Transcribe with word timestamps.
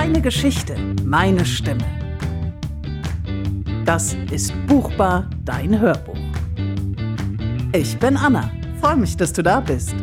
Deine 0.00 0.22
Geschichte, 0.22 0.76
meine 1.02 1.44
Stimme. 1.44 1.84
Das 3.84 4.14
ist 4.30 4.52
Buchbar, 4.68 5.28
dein 5.44 5.76
Hörbuch. 5.80 6.16
Ich 7.72 7.98
bin 7.98 8.16
Anna. 8.16 8.48
Freue 8.80 8.94
mich, 8.94 9.16
dass 9.16 9.32
du 9.32 9.42
da 9.42 9.58
bist. 9.58 9.96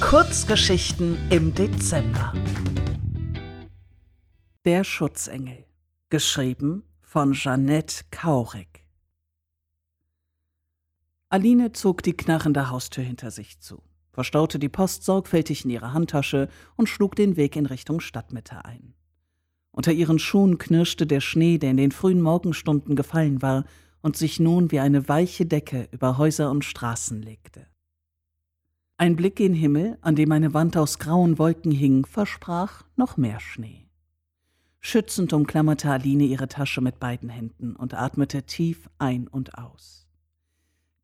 Kurzgeschichten 0.00 1.18
im 1.28 1.54
Dezember. 1.54 2.32
Der 4.64 4.82
Schutzengel. 4.82 5.66
Geschrieben 6.08 6.84
von 7.02 7.34
Jeanette 7.34 8.04
Kaurig. 8.10 8.86
Aline 11.28 11.72
zog 11.72 12.02
die 12.02 12.16
knarrende 12.16 12.70
Haustür 12.70 13.04
hinter 13.04 13.30
sich 13.30 13.60
zu 13.60 13.82
verstaute 14.12 14.58
die 14.58 14.68
Post 14.68 15.04
sorgfältig 15.04 15.64
in 15.64 15.70
ihre 15.70 15.92
Handtasche 15.92 16.48
und 16.76 16.88
schlug 16.88 17.16
den 17.16 17.36
Weg 17.36 17.56
in 17.56 17.66
Richtung 17.66 18.00
Stadtmitte 18.00 18.64
ein. 18.64 18.94
Unter 19.70 19.92
ihren 19.92 20.18
Schuhen 20.18 20.58
knirschte 20.58 21.06
der 21.06 21.20
Schnee, 21.20 21.58
der 21.58 21.70
in 21.70 21.78
den 21.78 21.92
frühen 21.92 22.20
Morgenstunden 22.20 22.94
gefallen 22.94 23.40
war 23.40 23.64
und 24.02 24.16
sich 24.16 24.38
nun 24.38 24.70
wie 24.70 24.80
eine 24.80 25.08
weiche 25.08 25.46
Decke 25.46 25.88
über 25.92 26.18
Häuser 26.18 26.50
und 26.50 26.64
Straßen 26.64 27.22
legte. 27.22 27.66
Ein 28.98 29.16
Blick 29.16 29.40
in 29.40 29.54
Himmel, 29.54 29.98
an 30.02 30.14
dem 30.14 30.30
eine 30.30 30.52
Wand 30.52 30.76
aus 30.76 30.98
grauen 30.98 31.38
Wolken 31.38 31.72
hing, 31.72 32.04
versprach 32.04 32.84
noch 32.96 33.16
mehr 33.16 33.40
Schnee. 33.40 33.88
Schützend 34.80 35.32
umklammerte 35.32 35.90
Aline 35.90 36.24
ihre 36.24 36.48
Tasche 36.48 36.80
mit 36.80 37.00
beiden 37.00 37.28
Händen 37.28 37.74
und 37.74 37.94
atmete 37.94 38.42
tief 38.42 38.90
ein 38.98 39.26
und 39.28 39.56
aus. 39.56 40.01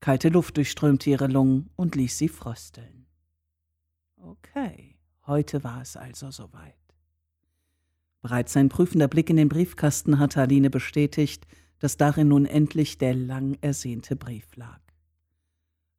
Kalte 0.00 0.28
Luft 0.28 0.56
durchströmte 0.56 1.10
ihre 1.10 1.26
Lungen 1.26 1.70
und 1.76 1.96
ließ 1.96 2.18
sie 2.18 2.28
frösteln. 2.28 3.06
Okay, 4.16 4.96
heute 5.26 5.64
war 5.64 5.82
es 5.82 5.96
also 5.96 6.30
soweit. 6.30 6.74
Bereits 8.20 8.52
sein 8.52 8.68
prüfender 8.68 9.08
Blick 9.08 9.30
in 9.30 9.36
den 9.36 9.48
Briefkasten 9.48 10.18
hatte 10.18 10.40
Aline 10.40 10.70
bestätigt, 10.70 11.46
dass 11.78 11.96
darin 11.96 12.28
nun 12.28 12.46
endlich 12.46 12.98
der 12.98 13.14
lang 13.14 13.56
ersehnte 13.60 14.16
Brief 14.16 14.56
lag. 14.56 14.80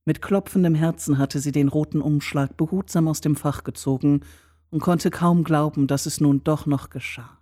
Mit 0.06 0.22
klopfendem 0.22 0.76
Herzen 0.76 1.18
hatte 1.18 1.40
sie 1.40 1.52
den 1.52 1.68
roten 1.68 2.02
Umschlag 2.02 2.58
behutsam 2.58 3.08
aus 3.08 3.22
dem 3.22 3.36
Fach 3.36 3.64
gezogen 3.64 4.22
und 4.70 4.82
konnte 4.82 5.12
kaum 5.12 5.44
glauben, 5.44 5.88
dass 5.88 6.06
es 6.06 6.20
nun 6.20 6.44
doch 6.44 6.66
noch 6.66 6.90
geschah. 6.90 7.39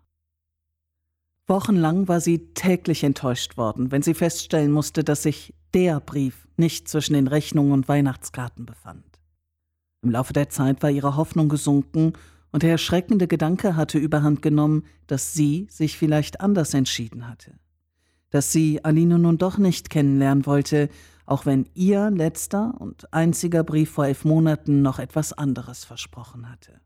Wochenlang 1.48 2.10
war 2.10 2.20
sie 2.20 2.54
täglich 2.54 3.04
enttäuscht 3.06 3.56
worden, 3.56 3.92
wenn 3.92 4.02
sie 4.02 4.14
feststellen 4.14 4.72
musste, 4.72 5.06
dass 5.06 5.24
sich 5.24 5.54
der 5.74 6.02
Brief 6.02 6.48
nicht 6.58 6.90
zwischen 6.90 7.14
den 7.14 7.28
Rechnungen 7.28 7.72
und 7.72 7.88
Weihnachtskarten 7.88 8.66
befand. 8.66 9.06
Im 10.02 10.12
Laufe 10.12 10.34
der 10.34 10.50
Zeit 10.50 10.84
war 10.84 10.90
ihre 10.90 11.16
Hoffnung 11.16 11.48
gesunken 11.48 12.14
und 12.52 12.64
der 12.64 12.72
erschreckende 12.72 13.28
Gedanke 13.28 13.76
hatte 13.76 13.98
überhand 13.98 14.42
genommen, 14.42 14.84
dass 15.08 15.34
sie 15.34 15.68
sich 15.70 15.98
vielleicht 15.98 16.42
anders 16.42 16.74
entschieden 16.74 17.28
hatte. 17.30 17.58
Dass 18.30 18.52
sie 18.52 18.84
Aline 18.84 19.18
nun 19.18 19.38
doch 19.38 19.58
nicht 19.58 19.90
kennenlernen 19.90 20.46
wollte, 20.46 20.90
auch 21.26 21.46
wenn 21.46 21.70
ihr 21.74 22.10
letzter 22.10 22.74
und 22.80 23.14
einziger 23.14 23.64
Brief 23.64 23.92
vor 23.92 24.06
elf 24.08 24.26
Monaten 24.26 24.82
noch 24.82 25.00
etwas 25.00 25.34
anderes 25.34 25.86
versprochen 25.86 26.50
hatte. 26.50 26.82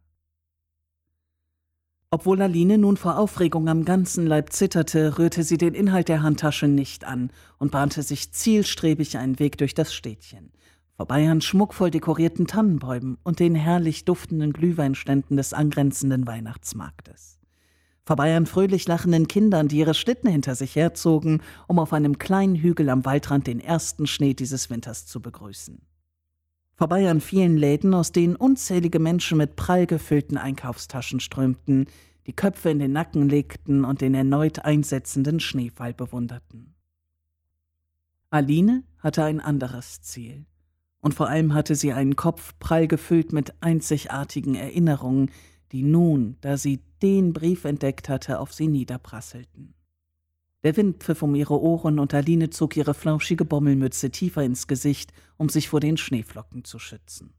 Obwohl 2.13 2.41
Aline 2.41 2.77
nun 2.77 2.97
vor 2.97 3.17
Aufregung 3.17 3.69
am 3.69 3.85
ganzen 3.85 4.27
Leib 4.27 4.51
zitterte, 4.51 5.17
rührte 5.17 5.43
sie 5.43 5.57
den 5.57 5.73
Inhalt 5.73 6.09
der 6.09 6.21
Handtasche 6.21 6.67
nicht 6.67 7.05
an 7.05 7.31
und 7.57 7.71
bahnte 7.71 8.03
sich 8.03 8.33
zielstrebig 8.33 9.17
einen 9.17 9.39
Weg 9.39 9.57
durch 9.57 9.73
das 9.73 9.93
Städtchen, 9.93 10.51
vorbei 10.97 11.29
an 11.29 11.39
schmuckvoll 11.39 11.89
dekorierten 11.89 12.47
Tannenbäumen 12.47 13.17
und 13.23 13.39
den 13.39 13.55
herrlich 13.55 14.03
duftenden 14.03 14.51
Glühweinständen 14.51 15.37
des 15.37 15.53
angrenzenden 15.53 16.27
Weihnachtsmarktes. 16.27 17.39
Vorbei 18.03 18.35
an 18.35 18.45
fröhlich 18.45 18.89
lachenden 18.89 19.29
Kindern, 19.29 19.69
die 19.69 19.77
ihre 19.77 19.93
Schlitten 19.93 20.29
hinter 20.29 20.55
sich 20.55 20.75
herzogen, 20.75 21.41
um 21.67 21.79
auf 21.79 21.93
einem 21.93 22.17
kleinen 22.17 22.55
Hügel 22.55 22.89
am 22.89 23.05
Waldrand 23.05 23.47
den 23.47 23.61
ersten 23.61 24.05
Schnee 24.05 24.33
dieses 24.33 24.69
Winters 24.69 25.05
zu 25.05 25.21
begrüßen. 25.21 25.79
Vorbei 26.81 27.11
an 27.11 27.21
vielen 27.21 27.57
Läden, 27.57 27.93
aus 27.93 28.11
denen 28.11 28.35
unzählige 28.35 28.97
Menschen 28.97 29.37
mit 29.37 29.55
prall 29.55 29.85
gefüllten 29.85 30.35
Einkaufstaschen 30.35 31.19
strömten, 31.19 31.85
die 32.27 32.33
Köpfe 32.33 32.69
in 32.69 32.79
den 32.79 32.91
Nacken 32.91 33.29
legten 33.29 33.85
und 33.85 34.01
den 34.01 34.13
erneut 34.13 34.59
einsetzenden 34.59 35.39
Schneefall 35.39 35.93
bewunderten. 35.93 36.75
Aline 38.29 38.83
hatte 38.99 39.23
ein 39.23 39.39
anderes 39.39 40.01
Ziel 40.01 40.45
und 41.01 41.13
vor 41.13 41.27
allem 41.27 41.53
hatte 41.53 41.75
sie 41.75 41.91
einen 41.91 42.15
Kopf 42.15 42.53
prall 42.59 42.87
gefüllt 42.87 43.33
mit 43.33 43.53
einzigartigen 43.61 44.55
Erinnerungen, 44.55 45.31
die 45.71 45.83
nun, 45.83 46.37
da 46.41 46.57
sie 46.57 46.79
den 47.01 47.33
Brief 47.33 47.65
entdeckt 47.65 48.07
hatte, 48.07 48.39
auf 48.39 48.53
sie 48.53 48.67
niederprasselten. 48.67 49.73
Der 50.63 50.77
Wind 50.77 51.03
pfiff 51.03 51.23
um 51.23 51.33
ihre 51.33 51.59
Ohren 51.59 51.97
und 51.97 52.13
Aline 52.13 52.51
zog 52.51 52.77
ihre 52.77 52.93
flauschige 52.93 53.45
Bommelmütze 53.45 54.11
tiefer 54.11 54.43
ins 54.43 54.67
Gesicht, 54.67 55.11
um 55.37 55.49
sich 55.49 55.69
vor 55.69 55.79
den 55.79 55.97
Schneeflocken 55.97 56.63
zu 56.63 56.77
schützen. 56.77 57.33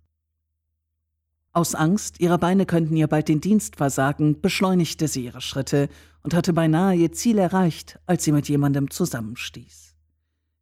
Aus 1.55 1.75
Angst, 1.75 2.19
ihre 2.19 2.39
Beine 2.39 2.65
könnten 2.65 2.97
ihr 2.97 3.09
bald 3.09 3.29
den 3.29 3.43
Dienst 3.43 3.77
versagen, 3.77 4.41
beschleunigte 4.41 5.07
sie 5.07 5.27
ihre 5.27 5.43
Schritte 5.43 5.91
und 6.23 6.33
hatte 6.33 6.55
beinahe 6.55 6.97
ihr 6.97 7.13
Ziel 7.13 7.37
erreicht, 7.37 7.99
als 8.07 8.25
sie 8.25 8.33
mit 8.33 8.49
jemandem 8.49 8.91
zusammenstieß. 8.91 9.95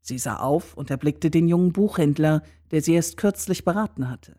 Sie 0.01 0.19
sah 0.19 0.39
auf 0.39 0.75
und 0.75 0.91
erblickte 0.91 1.31
den 1.31 1.47
jungen 1.47 1.73
Buchhändler, 1.73 2.43
der 2.73 2.83
sie 2.83 2.95
erst 2.95 3.17
kürzlich 3.17 3.65
beraten 3.65 4.11
hatte. 4.11 4.35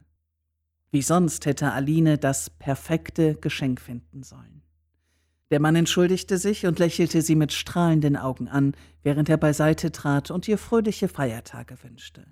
Wie 0.91 1.01
sonst 1.01 1.45
hätte 1.45 1.71
Aline 1.71 2.17
das 2.17 2.49
perfekte 2.49 3.35
Geschenk 3.35 3.79
finden 3.79 4.23
sollen. 4.23 4.61
Der 5.51 5.61
Mann 5.61 5.77
entschuldigte 5.77 6.37
sich 6.37 6.65
und 6.65 6.79
lächelte 6.79 7.21
sie 7.21 7.35
mit 7.35 7.53
strahlenden 7.53 8.17
Augen 8.17 8.49
an, 8.49 8.73
während 9.03 9.29
er 9.29 9.37
beiseite 9.37 9.93
trat 9.93 10.31
und 10.31 10.49
ihr 10.49 10.57
fröhliche 10.57 11.07
Feiertage 11.07 11.81
wünschte. 11.81 12.25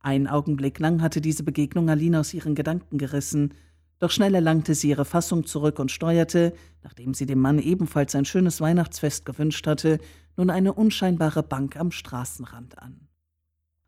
Einen 0.00 0.26
Augenblick 0.26 0.78
lang 0.78 1.02
hatte 1.02 1.20
diese 1.20 1.42
Begegnung 1.42 1.90
Aline 1.90 2.20
aus 2.20 2.32
ihren 2.34 2.54
Gedanken 2.54 2.98
gerissen, 2.98 3.54
doch 3.98 4.10
schnell 4.10 4.34
erlangte 4.34 4.74
sie 4.74 4.88
ihre 4.88 5.04
Fassung 5.04 5.44
zurück 5.44 5.78
und 5.78 5.90
steuerte, 5.90 6.54
nachdem 6.82 7.12
sie 7.12 7.26
dem 7.26 7.38
Mann 7.38 7.58
ebenfalls 7.58 8.14
ein 8.14 8.24
schönes 8.24 8.62
Weihnachtsfest 8.62 9.26
gewünscht 9.26 9.66
hatte, 9.66 9.98
nun 10.38 10.48
eine 10.48 10.72
unscheinbare 10.72 11.42
Bank 11.42 11.76
am 11.76 11.90
Straßenrand 11.90 12.78
an. 12.78 13.08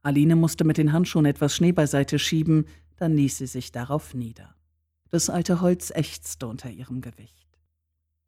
Aline 0.03 0.37
musste 0.37 0.65
mit 0.65 0.77
den 0.77 0.93
Handschuhen 0.93 1.25
etwas 1.25 1.57
Schnee 1.57 1.73
beiseite 1.73 2.19
schieben, 2.19 2.67
dann 2.97 3.17
ließ 3.17 3.39
sie 3.39 3.47
sich 3.47 3.73
darauf 3.73 4.13
nieder. 4.13 4.55
Das 5.11 5.31
alte 5.31 5.63
Holz 5.63 5.91
ächzte 5.95 6.47
unter 6.47 6.71
ihrem 6.71 7.01
Gewicht. 7.01 7.49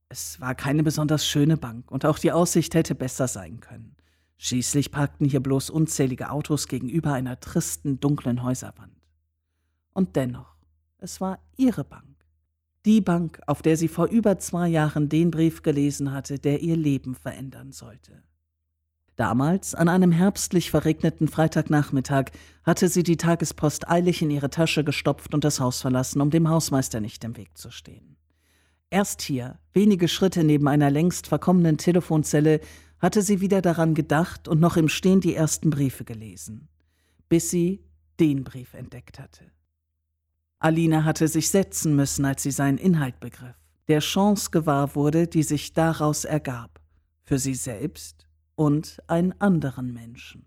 Es 0.09 0.41
war 0.41 0.55
keine 0.55 0.83
besonders 0.83 1.27
schöne 1.27 1.59
Bank 1.59 1.91
und 1.91 2.07
auch 2.07 2.19
die 2.19 2.33
Aussicht 2.33 2.75
hätte 2.75 2.95
besser 2.95 3.29
sein 3.29 3.61
können. 3.61 3.97
Schließlich 4.37 4.91
parkten 4.91 5.29
hier 5.29 5.41
bloß 5.41 5.71
unzählige 5.71 6.31
Autos 6.31 6.69
gegenüber 6.69 7.13
einer 7.13 7.41
tristen, 7.41 8.01
dunklen 8.01 8.43
Häuserwand. 8.43 8.93
Und 9.93 10.17
dennoch, 10.17 10.57
es 10.99 11.21
war 11.21 11.39
ihre 11.57 11.85
Bank. 11.85 12.15
Die 12.85 13.01
Bank, 13.01 13.41
auf 13.47 13.63
der 13.63 13.77
sie 13.77 13.89
vor 13.89 14.09
über 14.09 14.39
zwei 14.39 14.69
Jahren 14.69 15.09
den 15.09 15.31
Brief 15.31 15.63
gelesen 15.63 16.13
hatte, 16.13 16.39
der 16.39 16.61
ihr 16.61 16.77
Leben 16.77 17.15
verändern 17.15 17.73
sollte. 17.73 18.23
Damals, 19.17 19.75
an 19.75 19.89
einem 19.89 20.11
herbstlich 20.11 20.71
verregneten 20.71 21.29
Freitagnachmittag, 21.29 22.33
hatte 22.65 22.89
sie 22.89 23.05
die 23.05 23.17
Tagespost 23.17 23.89
eilig 23.89 24.23
in 24.23 24.31
ihre 24.31 24.51
Tasche 24.51 24.83
gestopft 24.83 25.35
und 25.35 25.45
das 25.45 25.61
Haus 25.61 25.81
verlassen, 25.81 26.21
um 26.21 26.31
dem 26.31 26.49
Hausmeister 26.49 27.01
nicht 27.01 27.23
im 27.23 27.37
Weg 27.37 27.57
zu 27.57 27.71
stehen. 27.71 28.17
Erst 28.91 29.23
hier, 29.23 29.59
wenige 29.73 30.09
Schritte 30.09 30.43
neben 30.43 30.69
einer 30.69 30.91
längst 30.91 31.29
verkommenen 31.29 31.79
Telefonzelle, 31.79 32.61
hatte 33.05 33.21
sie 33.21 33.43
wieder 33.43 33.61
daran 33.61 33.93
gedacht 33.93 34.49
und 34.49 34.61
noch 34.61 34.79
im 34.79 34.89
Stehen 34.89 35.21
die 35.21 35.35
ersten 35.35 35.69
Briefe 35.69 36.07
gelesen, 36.07 36.69
bis 37.29 37.51
sie 37.51 37.85
den 38.19 38.45
Brief 38.45 38.73
entdeckt 38.73 39.19
hatte. 39.19 39.45
Alina 40.59 41.05
hatte 41.05 41.29
sich 41.29 41.51
setzen 41.51 41.95
müssen, 41.97 42.25
als 42.25 42.43
sie 42.43 42.51
seinen 42.51 42.79
Inhalt 42.79 43.21
begriff, 43.21 43.57
der 43.89 44.01
Chance 44.01 44.51
gewahr 44.51 44.95
wurde, 44.95 45.27
die 45.27 45.43
sich 45.43 45.75
daraus 45.75 46.25
ergab, 46.25 46.81
für 47.25 47.39
sie 47.39 47.55
selbst 47.55 48.27
und 48.55 48.97
einen 49.07 49.39
anderen 49.39 49.93
Menschen. 49.93 50.47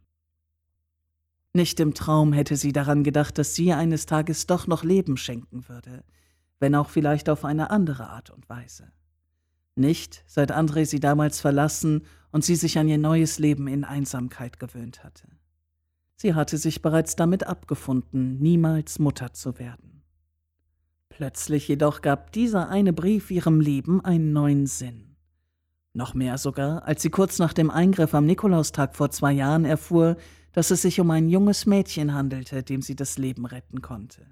Nicht 1.53 1.79
im 1.79 1.93
Traum 1.93 2.33
hätte 2.33 2.55
sie 2.55 2.71
daran 2.71 3.03
gedacht, 3.03 3.37
dass 3.37 3.53
sie 3.53 3.71
eines 3.71 4.07
Tages 4.07 4.47
doch 4.47 4.65
noch 4.65 4.83
Leben 4.83 5.17
schenken 5.17 5.69
würde, 5.69 6.03
wenn 6.59 6.73
auch 6.73 6.89
vielleicht 6.89 7.29
auf 7.29 7.45
eine 7.45 7.69
andere 7.69 8.09
Art 8.09 8.31
und 8.31 8.49
Weise. 8.49 8.91
Nicht, 9.75 10.23
seit 10.25 10.51
André 10.51 10.85
sie 10.85 10.99
damals 10.99 11.39
verlassen 11.39 12.01
und 12.31 12.43
sie 12.43 12.55
sich 12.55 12.77
an 12.77 12.87
ihr 12.87 12.97
neues 12.97 13.39
Leben 13.39 13.67
in 13.67 13.83
Einsamkeit 13.83 14.59
gewöhnt 14.59 15.03
hatte. 15.03 15.27
Sie 16.15 16.33
hatte 16.33 16.57
sich 16.57 16.81
bereits 16.81 17.15
damit 17.15 17.45
abgefunden, 17.45 18.39
niemals 18.39 18.99
Mutter 18.99 19.33
zu 19.33 19.59
werden. 19.59 20.03
Plötzlich 21.09 21.67
jedoch 21.67 22.01
gab 22.01 22.31
dieser 22.31 22.69
eine 22.69 22.93
Brief 22.93 23.31
ihrem 23.31 23.59
Leben 23.59 24.03
einen 24.03 24.33
neuen 24.33 24.67
Sinn. 24.67 25.15
Noch 25.93 26.13
mehr 26.13 26.37
sogar, 26.37 26.83
als 26.83 27.01
sie 27.01 27.09
kurz 27.09 27.39
nach 27.39 27.53
dem 27.53 27.71
Eingriff 27.71 28.13
am 28.13 28.25
Nikolaustag 28.25 28.95
vor 28.95 29.09
zwei 29.09 29.31
Jahren 29.31 29.65
erfuhr, 29.65 30.17
dass 30.51 30.71
es 30.71 30.83
sich 30.83 30.99
um 30.99 31.09
ein 31.11 31.29
junges 31.29 31.65
Mädchen 31.65 32.13
handelte, 32.13 32.63
dem 32.63 32.81
sie 32.81 32.95
das 32.95 33.17
Leben 33.17 33.45
retten 33.45 33.81
konnte. 33.81 34.25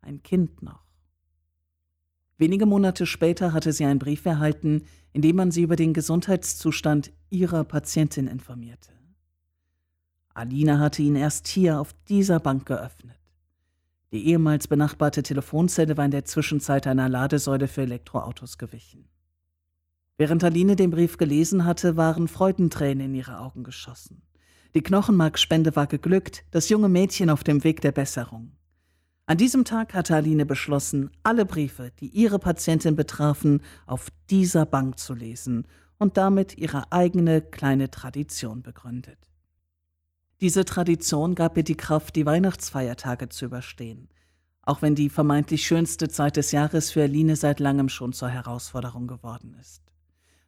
Ein 0.00 0.22
Kind 0.22 0.62
noch. 0.62 0.85
Wenige 2.38 2.66
Monate 2.66 3.06
später 3.06 3.52
hatte 3.52 3.72
sie 3.72 3.84
einen 3.84 3.98
Brief 3.98 4.26
erhalten, 4.26 4.82
in 5.12 5.22
dem 5.22 5.36
man 5.36 5.50
sie 5.50 5.62
über 5.62 5.76
den 5.76 5.94
Gesundheitszustand 5.94 7.12
ihrer 7.30 7.64
Patientin 7.64 8.26
informierte. 8.26 8.92
Alina 10.34 10.78
hatte 10.78 11.00
ihn 11.02 11.16
erst 11.16 11.48
hier 11.48 11.80
auf 11.80 11.94
dieser 12.08 12.38
Bank 12.40 12.66
geöffnet. 12.66 13.16
Die 14.12 14.26
ehemals 14.26 14.68
benachbarte 14.68 15.22
Telefonzelle 15.22 15.96
war 15.96 16.04
in 16.04 16.10
der 16.10 16.26
Zwischenzeit 16.26 16.86
einer 16.86 17.08
Ladesäule 17.08 17.68
für 17.68 17.82
Elektroautos 17.82 18.58
gewichen. 18.58 19.08
Während 20.18 20.44
Aline 20.44 20.76
den 20.76 20.90
Brief 20.90 21.16
gelesen 21.16 21.64
hatte, 21.64 21.96
waren 21.96 22.28
Freudentränen 22.28 23.06
in 23.06 23.14
ihre 23.14 23.38
Augen 23.38 23.64
geschossen. 23.64 24.22
Die 24.74 24.82
Knochenmarkspende 24.82 25.74
war 25.74 25.86
geglückt, 25.86 26.44
das 26.50 26.68
junge 26.68 26.90
Mädchen 26.90 27.30
auf 27.30 27.44
dem 27.44 27.64
Weg 27.64 27.80
der 27.80 27.92
Besserung. 27.92 28.52
An 29.28 29.38
diesem 29.38 29.64
Tag 29.64 29.92
hatte 29.92 30.14
Aline 30.14 30.46
beschlossen, 30.46 31.10
alle 31.24 31.44
Briefe, 31.44 31.90
die 31.98 32.06
ihre 32.06 32.38
Patientin 32.38 32.94
betrafen, 32.94 33.60
auf 33.84 34.06
dieser 34.30 34.66
Bank 34.66 35.00
zu 35.00 35.14
lesen 35.14 35.66
und 35.98 36.16
damit 36.16 36.56
ihre 36.56 36.92
eigene 36.92 37.42
kleine 37.42 37.90
Tradition 37.90 38.62
begründet. 38.62 39.18
Diese 40.40 40.64
Tradition 40.64 41.34
gab 41.34 41.56
ihr 41.56 41.64
die 41.64 41.76
Kraft, 41.76 42.14
die 42.14 42.24
Weihnachtsfeiertage 42.24 43.28
zu 43.28 43.46
überstehen, 43.46 44.08
auch 44.62 44.80
wenn 44.80 44.94
die 44.94 45.08
vermeintlich 45.08 45.66
schönste 45.66 46.08
Zeit 46.08 46.36
des 46.36 46.52
Jahres 46.52 46.92
für 46.92 47.02
Aline 47.02 47.34
seit 47.34 47.58
langem 47.58 47.88
schon 47.88 48.12
zur 48.12 48.28
Herausforderung 48.28 49.08
geworden 49.08 49.56
ist. 49.60 49.82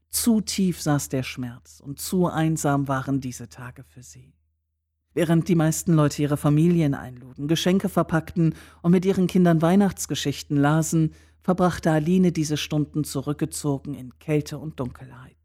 Zu 0.09 0.41
tief 0.41 0.81
saß 0.81 1.09
der 1.09 1.25
Schmerz 1.25 1.81
und 1.81 1.99
zu 2.01 2.29
einsam 2.29 2.87
waren 2.87 3.21
diese 3.21 3.49
Tage 3.49 3.83
für 3.83 4.05
sie. 4.05 4.38
Während 5.15 5.49
die 5.49 5.55
meisten 5.55 5.95
Leute 5.95 6.23
ihre 6.23 6.37
Familien 6.37 6.95
einluden, 6.95 7.49
Geschenke 7.49 7.89
verpackten 7.89 8.55
und 8.83 8.93
mit 8.93 9.05
ihren 9.05 9.27
Kindern 9.27 9.63
Weihnachtsgeschichten 9.63 10.57
lasen, 10.57 11.13
verbrachte 11.41 11.91
Aline 11.91 12.31
diese 12.31 12.57
Stunden 12.57 13.05
zurückgezogen 13.05 13.95
in 13.95 14.19
Kälte 14.19 14.59
und 14.59 14.79
Dunkelheit. 14.81 15.37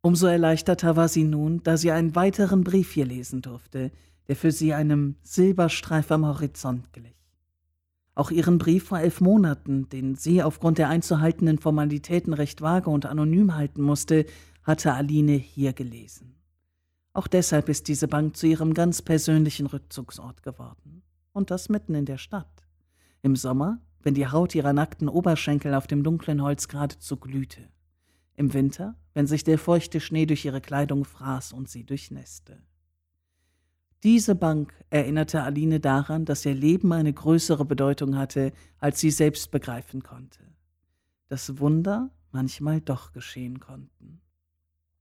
Umso 0.00 0.26
erleichterter 0.26 0.96
war 0.96 1.08
sie 1.08 1.24
nun, 1.24 1.62
da 1.62 1.76
sie 1.76 1.90
einen 1.90 2.14
weiteren 2.14 2.64
Brief 2.64 2.92
hier 2.92 3.06
lesen 3.06 3.42
durfte, 3.42 3.92
der 4.28 4.36
für 4.36 4.50
sie 4.50 4.72
einem 4.74 5.16
Silberstreif 5.22 6.10
am 6.10 6.26
Horizont 6.26 6.92
glich. 6.92 7.14
Auch 8.14 8.30
ihren 8.30 8.58
Brief 8.58 8.84
vor 8.84 9.00
elf 9.00 9.20
Monaten, 9.20 9.88
den 9.88 10.16
sie 10.16 10.42
aufgrund 10.42 10.78
der 10.78 10.88
einzuhaltenden 10.88 11.58
Formalitäten 11.58 12.34
recht 12.34 12.60
vage 12.60 12.90
und 12.90 13.06
anonym 13.06 13.54
halten 13.54 13.82
musste, 13.82 14.26
hatte 14.62 14.92
Aline 14.92 15.32
hier 15.32 15.72
gelesen. 15.72 16.34
Auch 17.14 17.26
deshalb 17.26 17.68
ist 17.68 17.88
diese 17.88 18.08
Bank 18.08 18.36
zu 18.36 18.46
ihrem 18.46 18.72
ganz 18.72 19.02
persönlichen 19.02 19.66
Rückzugsort 19.66 20.42
geworden. 20.42 21.02
Und 21.32 21.50
das 21.50 21.68
mitten 21.68 21.94
in 21.94 22.06
der 22.06 22.18
Stadt. 22.18 22.66
Im 23.20 23.36
Sommer, 23.36 23.80
wenn 24.02 24.14
die 24.14 24.26
Haut 24.26 24.54
ihrer 24.54 24.72
nackten 24.72 25.08
Oberschenkel 25.08 25.74
auf 25.74 25.86
dem 25.86 26.02
dunklen 26.02 26.42
Holz 26.42 26.68
geradezu 26.68 27.18
glühte. 27.18 27.68
Im 28.34 28.54
Winter, 28.54 28.96
wenn 29.12 29.26
sich 29.26 29.44
der 29.44 29.58
feuchte 29.58 30.00
Schnee 30.00 30.24
durch 30.24 30.44
ihre 30.44 30.62
Kleidung 30.62 31.04
fraß 31.04 31.52
und 31.52 31.68
sie 31.68 31.84
durchnässte. 31.84 32.62
Diese 34.02 34.34
Bank 34.34 34.72
erinnerte 34.90 35.42
Aline 35.42 35.80
daran, 35.80 36.24
dass 36.24 36.44
ihr 36.46 36.54
Leben 36.54 36.92
eine 36.92 37.12
größere 37.12 37.64
Bedeutung 37.64 38.16
hatte, 38.16 38.52
als 38.78 38.98
sie 38.98 39.10
selbst 39.10 39.50
begreifen 39.50 40.02
konnte. 40.02 40.40
Dass 41.28 41.58
Wunder 41.58 42.10
manchmal 42.32 42.80
doch 42.80 43.12
geschehen 43.12 43.60
konnten 43.60 44.21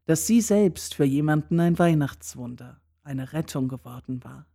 dass 0.05 0.27
sie 0.27 0.41
selbst 0.41 0.95
für 0.95 1.05
jemanden 1.05 1.59
ein 1.59 1.77
Weihnachtswunder, 1.79 2.81
eine 3.03 3.33
Rettung 3.33 3.67
geworden 3.67 4.23
war. 4.23 4.45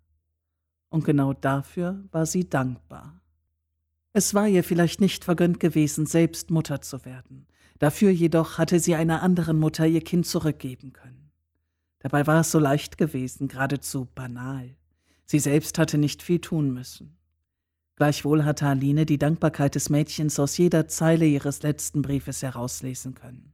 Und 0.88 1.04
genau 1.04 1.32
dafür 1.32 2.04
war 2.12 2.26
sie 2.26 2.48
dankbar. 2.48 3.20
Es 4.12 4.32
war 4.34 4.48
ihr 4.48 4.64
vielleicht 4.64 5.00
nicht 5.00 5.24
vergönnt 5.24 5.60
gewesen, 5.60 6.06
selbst 6.06 6.50
Mutter 6.50 6.80
zu 6.80 7.04
werden. 7.04 7.46
Dafür 7.78 8.10
jedoch 8.10 8.58
hatte 8.58 8.80
sie 8.80 8.94
einer 8.94 9.22
anderen 9.22 9.58
Mutter 9.58 9.86
ihr 9.86 10.00
Kind 10.00 10.26
zurückgeben 10.26 10.92
können. 10.92 11.30
Dabei 11.98 12.26
war 12.26 12.40
es 12.40 12.50
so 12.50 12.58
leicht 12.58 12.98
gewesen, 12.98 13.48
geradezu 13.48 14.06
banal. 14.14 14.76
Sie 15.26 15.38
selbst 15.38 15.78
hatte 15.78 15.98
nicht 15.98 16.22
viel 16.22 16.40
tun 16.40 16.72
müssen. 16.72 17.16
Gleichwohl 17.96 18.44
hatte 18.44 18.66
Aline 18.66 19.06
die 19.06 19.18
Dankbarkeit 19.18 19.74
des 19.74 19.90
Mädchens 19.90 20.38
aus 20.38 20.56
jeder 20.56 20.86
Zeile 20.86 21.26
ihres 21.26 21.62
letzten 21.62 22.02
Briefes 22.02 22.42
herauslesen 22.42 23.14
können. 23.14 23.52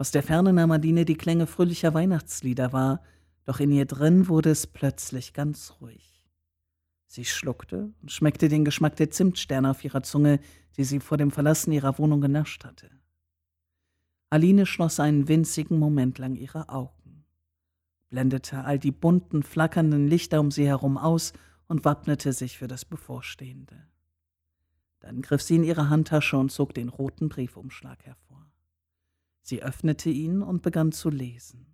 Aus 0.00 0.12
der 0.12 0.22
Ferne 0.22 0.54
nahm 0.54 0.70
Adine 0.70 1.04
die 1.04 1.14
Klänge 1.14 1.46
fröhlicher 1.46 1.92
Weihnachtslieder 1.92 2.72
wahr, 2.72 3.02
doch 3.44 3.60
in 3.60 3.70
ihr 3.70 3.84
drin 3.84 4.28
wurde 4.28 4.48
es 4.48 4.66
plötzlich 4.66 5.34
ganz 5.34 5.74
ruhig. 5.78 6.24
Sie 7.06 7.26
schluckte 7.26 7.92
und 8.00 8.10
schmeckte 8.10 8.48
den 8.48 8.64
Geschmack 8.64 8.96
der 8.96 9.10
Zimtsterne 9.10 9.70
auf 9.70 9.84
ihrer 9.84 10.02
Zunge, 10.02 10.40
die 10.78 10.84
sie 10.84 11.00
vor 11.00 11.18
dem 11.18 11.30
Verlassen 11.30 11.70
ihrer 11.70 11.98
Wohnung 11.98 12.22
genascht 12.22 12.64
hatte. 12.64 12.90
Aline 14.30 14.64
schloss 14.64 15.00
einen 15.00 15.28
winzigen 15.28 15.78
Moment 15.78 16.16
lang 16.16 16.34
ihre 16.34 16.70
Augen, 16.70 17.26
blendete 18.08 18.64
all 18.64 18.78
die 18.78 18.92
bunten, 18.92 19.42
flackernden 19.42 20.08
Lichter 20.08 20.40
um 20.40 20.50
sie 20.50 20.66
herum 20.66 20.96
aus 20.96 21.34
und 21.68 21.84
wappnete 21.84 22.32
sich 22.32 22.56
für 22.56 22.68
das 22.68 22.86
Bevorstehende. 22.86 23.86
Dann 25.00 25.20
griff 25.20 25.42
sie 25.42 25.56
in 25.56 25.64
ihre 25.64 25.90
Handtasche 25.90 26.38
und 26.38 26.50
zog 26.50 26.72
den 26.72 26.88
roten 26.88 27.28
Briefumschlag 27.28 28.06
hervor. 28.06 28.49
Sie 29.50 29.64
öffnete 29.64 30.10
ihn 30.10 30.42
und 30.42 30.62
begann 30.62 30.92
zu 30.92 31.10
lesen. 31.10 31.66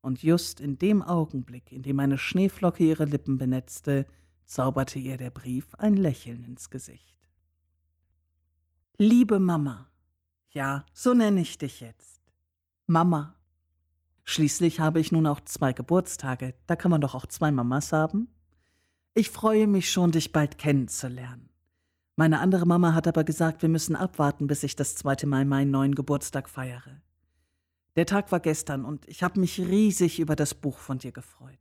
Und 0.00 0.22
just 0.22 0.58
in 0.58 0.78
dem 0.78 1.02
Augenblick, 1.02 1.70
in 1.70 1.82
dem 1.82 2.00
eine 2.00 2.16
Schneeflocke 2.16 2.82
ihre 2.82 3.04
Lippen 3.04 3.36
benetzte, 3.36 4.06
zauberte 4.46 4.98
ihr 4.98 5.18
der 5.18 5.28
Brief 5.28 5.74
ein 5.74 5.98
Lächeln 5.98 6.44
ins 6.44 6.70
Gesicht. 6.70 7.28
Liebe 8.96 9.38
Mama, 9.38 9.90
ja, 10.48 10.86
so 10.94 11.12
nenne 11.12 11.42
ich 11.42 11.58
dich 11.58 11.80
jetzt. 11.80 12.22
Mama. 12.86 13.36
Schließlich 14.22 14.80
habe 14.80 14.98
ich 14.98 15.12
nun 15.12 15.26
auch 15.26 15.42
zwei 15.42 15.74
Geburtstage, 15.74 16.54
da 16.66 16.74
kann 16.74 16.90
man 16.90 17.02
doch 17.02 17.14
auch 17.14 17.26
zwei 17.26 17.52
Mamas 17.52 17.92
haben. 17.92 18.28
Ich 19.12 19.28
freue 19.28 19.66
mich 19.66 19.92
schon, 19.92 20.10
dich 20.10 20.32
bald 20.32 20.56
kennenzulernen. 20.56 21.50
Meine 22.16 22.40
andere 22.40 22.64
Mama 22.64 22.94
hat 22.94 23.08
aber 23.08 23.24
gesagt, 23.24 23.62
wir 23.62 23.68
müssen 23.68 23.96
abwarten, 23.96 24.46
bis 24.46 24.62
ich 24.62 24.76
das 24.76 24.94
zweite 24.94 25.26
Mal 25.26 25.44
meinen 25.44 25.72
neuen 25.72 25.94
Geburtstag 25.94 26.48
feiere. 26.48 27.00
Der 27.96 28.06
Tag 28.06 28.30
war 28.30 28.40
gestern 28.40 28.84
und 28.84 29.08
ich 29.08 29.22
habe 29.22 29.40
mich 29.40 29.58
riesig 29.58 30.20
über 30.20 30.36
das 30.36 30.54
Buch 30.54 30.78
von 30.78 30.98
dir 30.98 31.12
gefreut. 31.12 31.58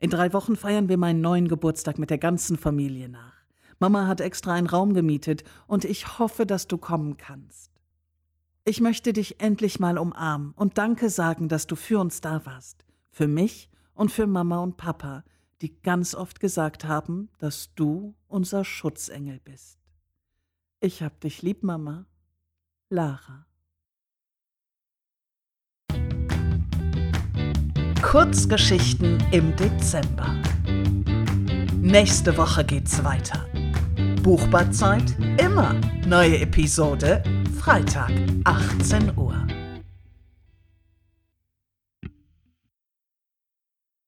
In 0.00 0.10
drei 0.10 0.32
Wochen 0.32 0.56
feiern 0.56 0.88
wir 0.88 0.98
meinen 0.98 1.20
neuen 1.20 1.48
Geburtstag 1.48 1.98
mit 1.98 2.10
der 2.10 2.18
ganzen 2.18 2.58
Familie 2.58 3.08
nach. 3.08 3.34
Mama 3.78 4.06
hat 4.06 4.20
extra 4.20 4.52
einen 4.52 4.66
Raum 4.66 4.94
gemietet 4.94 5.44
und 5.66 5.84
ich 5.84 6.18
hoffe, 6.18 6.44
dass 6.44 6.66
du 6.66 6.76
kommen 6.76 7.16
kannst. 7.16 7.70
Ich 8.64 8.80
möchte 8.80 9.12
dich 9.12 9.40
endlich 9.40 9.80
mal 9.80 9.98
umarmen 9.98 10.52
und 10.56 10.78
Danke 10.78 11.08
sagen, 11.08 11.48
dass 11.48 11.66
du 11.66 11.74
für 11.74 11.98
uns 11.98 12.20
da 12.20 12.44
warst. 12.46 12.84
Für 13.10 13.28
mich 13.28 13.70
und 13.94 14.12
für 14.12 14.26
Mama 14.26 14.58
und 14.60 14.76
Papa, 14.76 15.24
die 15.62 15.80
ganz 15.82 16.14
oft 16.14 16.40
gesagt 16.40 16.84
haben, 16.84 17.30
dass 17.38 17.74
du 17.74 18.14
unser 18.26 18.64
Schutzengel 18.64 19.40
bist. 19.44 19.78
Ich 20.80 21.02
hab 21.02 21.20
dich 21.20 21.42
lieb, 21.42 21.62
Mama. 21.62 22.06
Lara. 22.90 23.46
Kurzgeschichten 28.02 29.22
im 29.30 29.54
Dezember. 29.56 30.34
Nächste 31.76 32.36
Woche 32.36 32.64
geht's 32.64 33.02
weiter. 33.04 33.46
Buchbarzeit 34.22 35.16
immer. 35.40 35.74
Neue 36.06 36.40
Episode 36.40 37.22
Freitag, 37.58 38.10
18 38.44 39.16
Uhr. 39.16 39.41